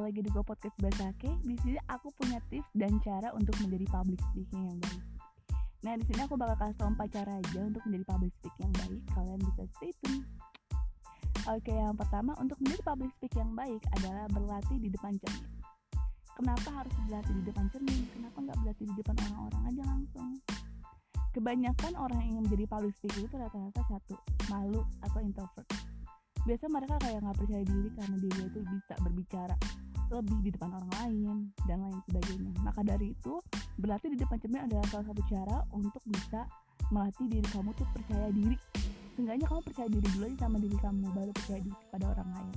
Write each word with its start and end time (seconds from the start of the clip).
lagi 0.00 0.24
di 0.24 0.30
Go 0.32 0.40
Podcast 0.40 0.74
Basake. 0.80 1.30
Di 1.44 1.54
sini 1.60 1.78
aku 1.86 2.08
punya 2.16 2.40
tips 2.48 2.70
dan 2.72 2.96
cara 3.04 3.30
untuk 3.36 3.54
menjadi 3.60 3.86
public 3.92 4.18
speaking 4.32 4.62
yang 4.64 4.78
baik. 4.80 5.04
Nah, 5.84 5.94
di 6.00 6.04
sini 6.08 6.20
aku 6.24 6.34
bakal 6.40 6.56
kasih 6.56 6.76
tau 6.80 6.88
empat 6.88 7.08
cara 7.12 7.32
aja 7.36 7.60
untuk 7.60 7.84
menjadi 7.84 8.04
public 8.08 8.32
speaking 8.40 8.62
yang 8.64 8.74
baik. 8.80 9.02
Kalian 9.12 9.38
bisa 9.44 9.62
stay 9.76 9.92
tune. 10.00 10.24
Oke, 11.44 11.72
yang 11.76 11.92
pertama 11.92 12.32
untuk 12.40 12.56
menjadi 12.64 12.82
public 12.88 13.10
speaking 13.20 13.44
yang 13.44 13.54
baik 13.54 13.82
adalah 14.00 14.24
berlatih 14.32 14.78
di 14.80 14.88
depan 14.88 15.12
cermin. 15.20 15.52
Kenapa 16.34 16.68
harus 16.72 16.94
berlatih 17.04 17.34
di 17.36 17.42
depan 17.44 17.64
cermin? 17.68 18.00
Kenapa 18.16 18.38
nggak 18.40 18.56
berlatih 18.64 18.86
di 18.88 18.94
depan 18.96 19.14
orang-orang 19.28 19.62
aja 19.68 19.82
langsung? 19.84 20.28
Kebanyakan 21.36 21.92
orang 22.00 22.18
yang 22.24 22.28
ingin 22.38 22.44
menjadi 22.48 22.64
public 22.70 22.94
speaking 22.96 23.28
itu 23.28 23.36
rata-rata 23.36 23.82
satu, 23.92 24.14
malu 24.48 24.80
atau 25.04 25.20
introvert 25.20 25.83
biasa 26.44 26.64
mereka 26.68 26.94
kayak 27.00 27.24
nggak 27.24 27.36
percaya 27.40 27.64
diri 27.64 27.88
karena 27.96 28.16
dia 28.20 28.44
itu 28.44 28.60
bisa 28.68 28.94
berbicara 29.00 29.56
lebih 30.12 30.38
di 30.44 30.50
depan 30.52 30.70
orang 30.76 30.90
lain 31.00 31.36
dan 31.64 31.80
lain 31.80 31.98
sebagainya. 32.04 32.52
Maka 32.60 32.80
dari 32.84 33.16
itu 33.16 33.40
berlatih 33.80 34.12
di 34.12 34.18
depan 34.20 34.36
cermin 34.38 34.62
adalah 34.68 34.84
salah 34.92 35.06
satu 35.08 35.22
cara 35.26 35.56
untuk 35.72 36.02
bisa 36.04 36.44
melatih 36.92 37.26
diri 37.32 37.48
kamu 37.48 37.72
tuh 37.72 37.88
percaya 37.96 38.28
diri. 38.28 38.56
Seenggaknya 39.16 39.46
kamu 39.48 39.60
percaya 39.64 39.88
diri 39.88 40.06
dulu 40.12 40.24
aja 40.28 40.36
sama 40.44 40.58
diri 40.60 40.76
kamu 40.76 41.06
baru 41.16 41.32
percaya 41.32 41.60
diri 41.64 41.78
kepada 41.88 42.04
orang 42.12 42.28
lain. 42.36 42.56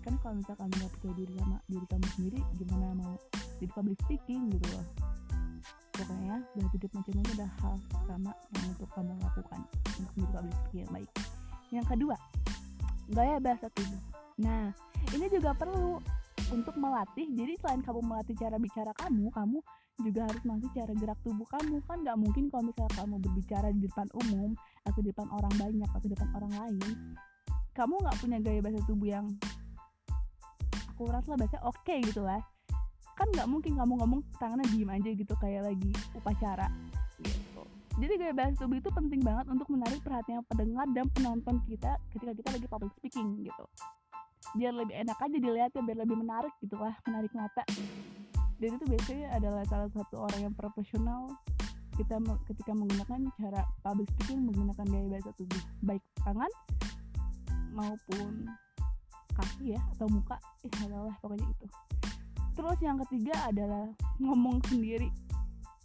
Kan 0.00 0.14
kalau 0.24 0.34
misalnya 0.40 0.58
kamu 0.64 0.72
nggak 0.72 0.92
percaya 0.96 1.14
diri 1.14 1.32
sama 1.36 1.56
diri 1.68 1.86
kamu 1.86 2.06
sendiri 2.16 2.38
gimana 2.56 2.86
mau 2.96 3.14
jadi 3.60 3.72
public 3.76 3.98
speaking 4.08 4.40
gitu 4.56 4.66
loh. 4.72 4.86
Pokoknya 5.92 6.36
berlatih 6.56 6.78
di 6.80 6.84
depan 6.88 7.00
cermin 7.04 7.22
itu 7.28 7.32
adalah 7.36 7.52
hal 7.60 7.74
pertama 7.92 8.30
yang 8.56 8.66
untuk 8.72 8.88
kamu 8.96 9.12
lakukan 9.20 9.60
untuk 10.00 10.12
menjadi 10.16 10.32
public 10.32 10.56
speaking 10.56 10.80
yang 10.80 10.92
baik. 10.96 11.10
Yang 11.70 11.86
kedua 11.92 12.16
gaya 13.10 13.36
bahasa 13.42 13.66
tubuh. 13.74 14.00
Nah, 14.40 14.72
ini 15.12 15.26
juga 15.28 15.52
perlu 15.52 16.00
untuk 16.50 16.74
melatih. 16.78 17.30
Jadi 17.30 17.52
selain 17.62 17.82
kamu 17.82 18.00
melatih 18.02 18.34
cara 18.38 18.56
bicara 18.58 18.92
kamu, 18.96 19.30
kamu 19.30 19.58
juga 20.00 20.20
harus 20.26 20.42
melatih 20.42 20.70
cara 20.74 20.92
gerak 20.96 21.18
tubuh 21.22 21.46
kamu. 21.46 21.76
Kan 21.86 21.98
nggak 22.02 22.18
mungkin 22.18 22.44
kalau 22.50 22.64
misalnya 22.70 22.92
kamu 22.96 23.14
berbicara 23.22 23.68
di 23.70 23.80
depan 23.86 24.06
umum 24.26 24.50
atau 24.86 25.00
di 25.02 25.08
depan 25.12 25.28
orang 25.30 25.54
banyak 25.58 25.90
atau 25.90 26.06
di 26.06 26.12
depan 26.14 26.28
orang 26.34 26.52
lain, 26.56 26.96
kamu 27.76 27.94
nggak 28.00 28.16
punya 28.18 28.38
gaya 28.42 28.60
bahasa 28.62 28.80
tubuh 28.86 29.08
yang 29.08 29.26
akurat 30.90 31.24
lah 31.24 31.36
bahasa 31.38 31.58
oke 31.64 31.80
okay 31.82 31.98
gitu 32.02 32.22
lah. 32.24 32.40
Kan 33.14 33.28
nggak 33.36 33.48
mungkin 33.48 33.76
kamu 33.76 33.92
ngomong 34.00 34.20
tangannya 34.40 34.66
diem 34.72 34.90
aja 34.90 35.10
gitu 35.12 35.34
kayak 35.38 35.68
lagi 35.68 35.92
upacara 36.16 36.66
jadi 38.00 38.14
gaya 38.16 38.32
bahasa 38.32 38.64
tubuh 38.64 38.80
itu 38.80 38.88
penting 38.88 39.20
banget 39.20 39.44
untuk 39.52 39.68
menarik 39.68 40.00
perhatian 40.00 40.40
pendengar 40.48 40.88
dan 40.96 41.04
penonton 41.12 41.60
kita 41.68 42.00
ketika 42.16 42.32
kita 42.32 42.48
lagi 42.56 42.66
public 42.66 42.92
speaking 42.96 43.44
gitu. 43.44 43.64
Biar 44.56 44.72
lebih 44.72 44.96
enak 45.04 45.20
aja 45.20 45.36
dilihatnya 45.36 45.84
biar 45.84 45.98
lebih 46.00 46.16
menarik 46.16 46.54
gitu. 46.64 46.80
Lah 46.80 46.96
menarik 47.04 47.28
mata. 47.36 47.60
Dan 48.56 48.80
itu 48.80 48.84
biasanya 48.88 49.36
adalah 49.36 49.62
salah 49.68 49.92
satu 49.92 50.16
orang 50.16 50.40
yang 50.48 50.54
profesional. 50.56 51.28
Kita 51.92 52.16
ketika 52.48 52.72
menggunakan 52.72 53.20
cara 53.36 53.68
public 53.84 54.08
speaking 54.16 54.48
menggunakan 54.48 54.86
gaya 54.88 55.06
bahasa 55.12 55.30
tubuh 55.36 55.60
baik 55.84 56.00
tangan 56.24 56.48
maupun 57.76 58.48
kaki 59.36 59.76
ya 59.76 59.80
atau 59.96 60.08
muka. 60.08 60.40
Eh 60.64 60.72
adalah 60.88 61.12
pokoknya 61.20 61.44
itu. 61.44 61.66
Terus 62.56 62.78
yang 62.80 62.96
ketiga 63.04 63.36
adalah 63.44 63.92
ngomong 64.16 64.64
sendiri 64.72 65.12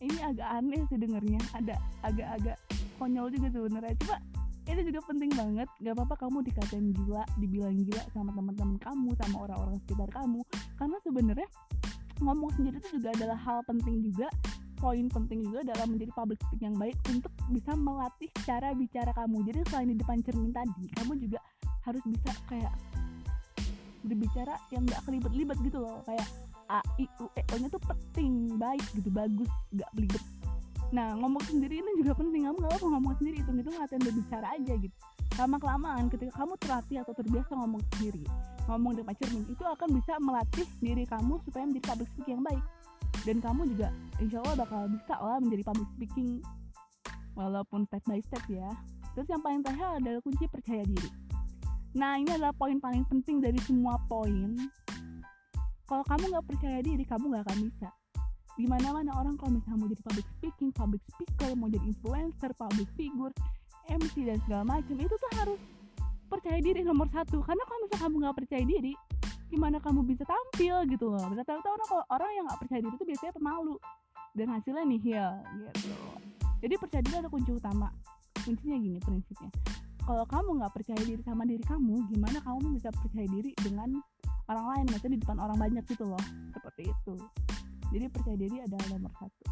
ini 0.04 0.20
agak 0.20 0.48
aneh 0.48 0.82
sih 0.92 1.00
dengernya. 1.00 1.40
Ada 1.56 1.76
agak-agak 2.04 2.58
konyol 3.00 3.28
juga 3.32 3.48
sebenarnya. 3.52 3.96
Coba 4.04 4.18
itu 4.66 4.82
juga 4.90 5.00
penting 5.06 5.32
banget. 5.38 5.70
Gak 5.86 5.94
apa-apa 5.94 6.16
kamu 6.26 6.38
dikatain 6.42 6.88
gila 6.92 7.24
dibilang 7.38 7.78
gila 7.86 8.04
sama 8.12 8.34
teman-teman 8.34 8.78
kamu 8.82 9.10
sama 9.22 9.36
orang-orang 9.46 9.78
sekitar 9.86 10.10
kamu. 10.12 10.42
Karena 10.76 10.98
sebenarnya 11.06 11.50
ngomong 12.24 12.50
sendiri 12.58 12.80
itu 12.82 12.98
juga 13.00 13.14
adalah 13.14 13.38
hal 13.38 13.60
penting 13.70 14.02
juga. 14.02 14.28
Poin 14.76 15.08
penting 15.08 15.40
juga 15.48 15.64
dalam 15.64 15.96
menjadi 15.96 16.12
public 16.12 16.38
speaking 16.46 16.76
yang 16.76 16.78
baik 16.78 16.98
untuk 17.08 17.32
bisa 17.48 17.72
melatih 17.80 18.30
cara 18.44 18.76
bicara 18.76 19.12
kamu. 19.16 19.38
Jadi 19.48 19.60
selain 19.72 19.90
di 19.94 19.98
depan 19.98 20.20
cermin 20.20 20.52
tadi 20.52 20.86
kamu 21.00 21.16
juga 21.16 21.40
harus 21.88 22.04
bisa 22.04 22.32
kayak 22.52 22.74
berbicara 24.06 24.54
yang 24.70 24.86
gak 24.86 25.02
kelibet-libet 25.08 25.58
gitu 25.66 25.80
loh. 25.82 26.04
Kayak 26.06 26.28
A 26.70 26.80
I 27.02 27.06
U 27.22 27.26
E. 27.36 27.42
O 27.52 27.56
nya 27.60 27.68
tuh 27.70 27.82
penting 27.84 28.58
baik 28.58 28.86
gitu 28.94 29.10
bagus 29.14 29.50
nggak 29.74 29.90
belibet. 29.94 30.24
Nah 30.94 31.18
ngomong 31.18 31.44
sendiri 31.46 31.82
ini 31.82 31.92
juga 32.00 32.14
penting. 32.18 32.48
Kamu 32.50 32.58
nggak 32.62 32.74
apa 32.78 32.86
ngomong 32.86 33.14
sendiri 33.22 33.42
itu 33.42 33.52
itu 33.52 33.70
latihan 33.74 34.02
berbicara 34.02 34.48
aja 34.56 34.74
gitu. 34.78 34.96
Lama 35.36 35.58
kelamaan 35.60 36.08
ketika 36.08 36.32
kamu 36.40 36.54
terlatih 36.64 36.98
atau 37.04 37.14
terbiasa 37.14 37.52
ngomong 37.60 37.84
sendiri 37.96 38.24
ngomong 38.66 38.98
dengan 38.98 39.14
cermin 39.22 39.46
itu 39.46 39.62
akan 39.62 39.90
bisa 39.94 40.14
melatih 40.18 40.68
diri 40.82 41.06
kamu 41.06 41.38
supaya 41.46 41.64
menjadi 41.70 41.86
public 41.94 42.10
speaking 42.14 42.34
yang 42.42 42.46
baik. 42.46 42.64
Dan 43.26 43.38
kamu 43.42 43.62
juga 43.74 43.90
insya 44.22 44.38
Allah 44.42 44.58
bakal 44.66 44.82
bisa 44.90 45.16
lah 45.18 45.38
menjadi 45.42 45.64
public 45.66 45.90
speaking 45.98 46.30
walaupun 47.36 47.80
step 47.90 48.04
by 48.06 48.20
step 48.22 48.44
ya. 48.50 48.70
Terus 49.14 49.28
yang 49.32 49.42
paling 49.42 49.62
terakhir 49.64 50.02
adalah 50.02 50.22
kunci 50.22 50.46
percaya 50.50 50.84
diri. 50.84 51.10
Nah 51.96 52.20
ini 52.20 52.30
adalah 52.36 52.52
poin 52.52 52.78
paling 52.82 53.08
penting 53.08 53.40
dari 53.40 53.60
semua 53.64 53.96
poin 54.12 54.60
kalau 55.86 56.04
kamu 56.06 56.34
nggak 56.34 56.46
percaya 56.50 56.80
diri 56.82 57.04
kamu 57.06 57.24
nggak 57.32 57.44
akan 57.46 57.60
bisa. 57.70 57.90
Di 58.56 58.66
mana 58.66 58.88
mana 58.96 59.12
orang 59.20 59.36
kalau 59.38 59.52
misalnya 59.60 59.78
mau 59.84 59.90
jadi 59.92 60.02
public 60.02 60.28
speaking 60.40 60.72
public 60.72 61.04
speaker 61.12 61.50
mau 61.60 61.68
jadi 61.68 61.86
influencer 61.86 62.52
public 62.56 62.88
figure 62.96 63.34
MC 63.92 64.16
dan 64.26 64.40
segala 64.48 64.64
macam 64.66 64.96
itu 64.98 65.14
tuh 65.14 65.32
harus 65.38 65.60
percaya 66.26 66.60
diri 66.64 66.82
nomor 66.82 67.06
satu. 67.14 67.44
Karena 67.46 67.64
kalau 67.70 67.80
misalnya 67.86 68.02
kamu 68.02 68.16
nggak 68.26 68.36
percaya 68.42 68.64
diri 68.66 68.94
gimana 69.46 69.78
kamu 69.78 70.02
bisa 70.10 70.24
tampil 70.26 70.76
gitu 70.90 71.06
loh? 71.14 71.22
Rata-rata 71.22 71.70
orang 71.70 71.88
kalau 71.88 72.06
orang 72.10 72.30
yang 72.34 72.46
nggak 72.50 72.60
percaya 72.66 72.80
diri 72.82 72.96
itu 72.98 73.06
biasanya 73.06 73.34
pemalu. 73.38 73.76
Dan 74.36 74.48
hasilnya 74.52 74.84
nihil 74.84 75.32
gitu. 75.54 75.96
Jadi 76.66 76.74
percaya 76.82 77.02
diri 77.06 77.16
ada 77.22 77.30
kunci 77.30 77.52
utama. 77.54 77.88
Kuncinya 78.42 78.78
gini 78.82 78.98
prinsipnya. 79.00 79.52
Kalau 80.06 80.26
kamu 80.30 80.62
nggak 80.62 80.74
percaya 80.74 81.02
diri 81.02 81.22
sama 81.26 81.50
diri 81.50 81.66
kamu 81.66 82.10
gimana 82.14 82.38
kamu 82.46 82.78
bisa 82.78 82.94
percaya 82.94 83.26
diri 83.26 83.58
dengan 83.58 83.90
orang 84.50 84.66
lain 84.76 84.86
maksudnya 84.92 85.14
di 85.18 85.22
depan 85.22 85.38
orang 85.42 85.58
banyak 85.58 85.84
gitu 85.90 86.06
loh. 86.06 86.24
Seperti 86.54 86.84
itu. 86.90 87.16
Jadi 87.94 88.06
percaya 88.10 88.38
diri 88.38 88.58
adalah 88.66 88.86
nomor 88.92 89.14
satu. 89.18 89.46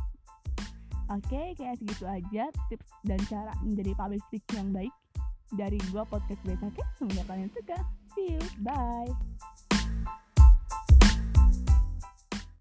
Oke 1.11 1.41
kayak 1.59 1.75
segitu 1.77 2.07
aja 2.07 2.47
tips 2.71 2.87
dan 3.03 3.19
cara 3.27 3.51
menjadi 3.61 3.91
public 3.93 4.23
speaking 4.31 4.55
yang 4.55 4.69
baik 4.71 4.93
dari 5.53 5.77
gua 5.91 6.07
podcast 6.07 6.41
Beta 6.47 6.71
Semoga 6.95 7.23
kalian 7.27 7.51
suka. 7.51 7.77
See 8.15 8.37
you. 8.37 8.41
Bye 8.63 9.11